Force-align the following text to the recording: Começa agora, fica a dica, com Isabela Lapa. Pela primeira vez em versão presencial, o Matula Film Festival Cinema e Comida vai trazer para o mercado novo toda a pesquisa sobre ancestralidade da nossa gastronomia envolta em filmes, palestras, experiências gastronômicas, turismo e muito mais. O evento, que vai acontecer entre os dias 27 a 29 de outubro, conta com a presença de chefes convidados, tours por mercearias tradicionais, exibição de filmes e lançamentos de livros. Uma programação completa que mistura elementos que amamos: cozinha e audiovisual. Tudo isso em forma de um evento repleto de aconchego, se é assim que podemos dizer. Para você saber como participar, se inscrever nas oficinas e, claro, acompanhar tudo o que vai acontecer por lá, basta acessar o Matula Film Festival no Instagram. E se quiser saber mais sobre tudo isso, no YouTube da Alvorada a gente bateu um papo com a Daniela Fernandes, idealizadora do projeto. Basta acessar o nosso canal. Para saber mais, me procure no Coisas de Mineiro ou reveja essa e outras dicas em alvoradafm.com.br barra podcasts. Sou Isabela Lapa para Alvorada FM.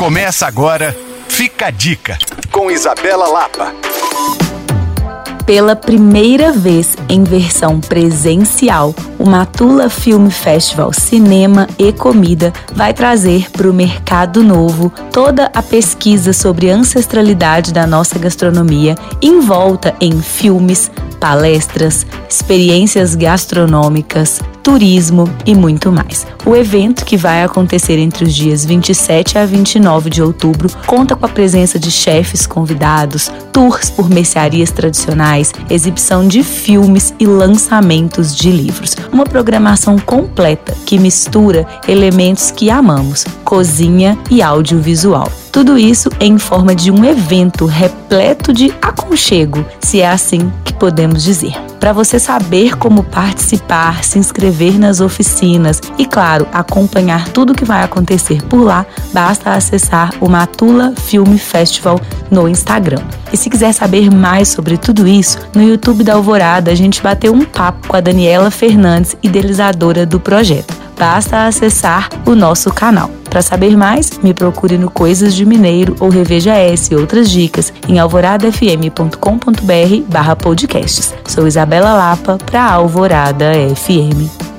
Começa 0.00 0.46
agora, 0.46 0.96
fica 1.28 1.66
a 1.66 1.70
dica, 1.70 2.16
com 2.50 2.70
Isabela 2.70 3.28
Lapa. 3.28 3.74
Pela 5.44 5.76
primeira 5.76 6.52
vez 6.52 6.96
em 7.06 7.22
versão 7.22 7.78
presencial, 7.78 8.94
o 9.18 9.28
Matula 9.28 9.90
Film 9.90 10.30
Festival 10.30 10.90
Cinema 10.94 11.68
e 11.78 11.92
Comida 11.92 12.50
vai 12.74 12.94
trazer 12.94 13.50
para 13.50 13.68
o 13.68 13.74
mercado 13.74 14.42
novo 14.42 14.90
toda 15.12 15.50
a 15.52 15.62
pesquisa 15.62 16.32
sobre 16.32 16.70
ancestralidade 16.70 17.70
da 17.70 17.86
nossa 17.86 18.18
gastronomia 18.18 18.94
envolta 19.20 19.94
em 20.00 20.22
filmes, 20.22 20.90
palestras, 21.20 22.06
experiências 22.26 23.14
gastronômicas, 23.14 24.40
turismo 24.70 25.28
e 25.44 25.52
muito 25.52 25.90
mais. 25.90 26.24
O 26.46 26.54
evento, 26.54 27.04
que 27.04 27.16
vai 27.16 27.42
acontecer 27.42 27.98
entre 27.98 28.22
os 28.22 28.32
dias 28.32 28.64
27 28.64 29.36
a 29.36 29.44
29 29.44 30.08
de 30.08 30.22
outubro, 30.22 30.70
conta 30.86 31.16
com 31.16 31.26
a 31.26 31.28
presença 31.28 31.76
de 31.76 31.90
chefes 31.90 32.46
convidados, 32.46 33.32
tours 33.52 33.90
por 33.90 34.08
mercearias 34.08 34.70
tradicionais, 34.70 35.52
exibição 35.68 36.28
de 36.28 36.44
filmes 36.44 37.12
e 37.18 37.26
lançamentos 37.26 38.32
de 38.32 38.52
livros. 38.52 38.96
Uma 39.12 39.24
programação 39.24 39.98
completa 39.98 40.72
que 40.86 41.00
mistura 41.00 41.66
elementos 41.88 42.52
que 42.52 42.70
amamos: 42.70 43.24
cozinha 43.44 44.16
e 44.30 44.40
audiovisual. 44.40 45.32
Tudo 45.50 45.76
isso 45.76 46.08
em 46.20 46.38
forma 46.38 46.76
de 46.76 46.92
um 46.92 47.04
evento 47.04 47.66
repleto 47.66 48.52
de 48.52 48.72
aconchego, 48.80 49.66
se 49.80 50.00
é 50.00 50.08
assim 50.08 50.52
que 50.64 50.72
podemos 50.72 51.24
dizer. 51.24 51.69
Para 51.80 51.94
você 51.94 52.18
saber 52.18 52.76
como 52.76 53.02
participar, 53.02 54.04
se 54.04 54.18
inscrever 54.18 54.78
nas 54.78 55.00
oficinas 55.00 55.80
e, 55.96 56.04
claro, 56.04 56.46
acompanhar 56.52 57.28
tudo 57.30 57.54
o 57.54 57.56
que 57.56 57.64
vai 57.64 57.82
acontecer 57.82 58.42
por 58.42 58.62
lá, 58.62 58.84
basta 59.14 59.54
acessar 59.54 60.10
o 60.20 60.28
Matula 60.28 60.92
Film 60.94 61.38
Festival 61.38 61.98
no 62.30 62.46
Instagram. 62.46 63.02
E 63.32 63.36
se 63.36 63.48
quiser 63.48 63.72
saber 63.72 64.10
mais 64.10 64.48
sobre 64.48 64.76
tudo 64.76 65.08
isso, 65.08 65.38
no 65.54 65.62
YouTube 65.62 66.04
da 66.04 66.14
Alvorada 66.14 66.70
a 66.70 66.74
gente 66.74 67.02
bateu 67.02 67.32
um 67.32 67.46
papo 67.46 67.88
com 67.88 67.96
a 67.96 68.00
Daniela 68.00 68.50
Fernandes, 68.50 69.16
idealizadora 69.22 70.04
do 70.04 70.20
projeto. 70.20 70.79
Basta 71.00 71.46
acessar 71.46 72.10
o 72.26 72.34
nosso 72.34 72.70
canal. 72.70 73.10
Para 73.30 73.40
saber 73.40 73.74
mais, 73.74 74.18
me 74.22 74.34
procure 74.34 74.76
no 74.76 74.90
Coisas 74.90 75.34
de 75.34 75.46
Mineiro 75.46 75.96
ou 75.98 76.10
reveja 76.10 76.52
essa 76.52 76.92
e 76.92 76.96
outras 76.96 77.30
dicas 77.30 77.72
em 77.88 77.98
alvoradafm.com.br 77.98 80.02
barra 80.06 80.36
podcasts. 80.36 81.14
Sou 81.26 81.46
Isabela 81.46 81.94
Lapa 81.94 82.36
para 82.44 82.70
Alvorada 82.70 83.50
FM. 83.74 84.49